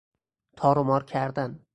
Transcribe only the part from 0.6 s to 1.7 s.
و مار کردن